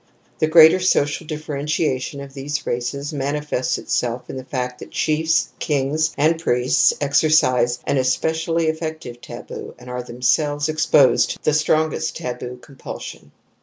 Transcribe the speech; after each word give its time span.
The 0.39 0.47
greater 0.47 0.79
social 0.79 1.27
differentiation 1.27 2.21
of 2.21 2.33
these 2.33 2.65
races 2.65 3.13
mani 3.13 3.39
fests 3.41 3.77
itself 3.77 4.31
in 4.31 4.35
the 4.35 4.43
fact 4.43 4.79
that 4.79 4.89
chiefs, 4.89 5.49
kings 5.59 6.15
and 6.17 6.39
priests 6.39 6.91
exercise 6.99 7.77
an 7.85 7.99
especially 7.99 8.65
effective 8.65 9.21
taboo 9.21 9.75
and 9.77 9.91
are 9.91 10.01
themselves 10.01 10.69
exposed 10.69 11.29
to 11.33 11.39
the 11.43 11.53
strongest 11.53 12.17
taboo 12.17 12.57
compulsion. 12.59 13.31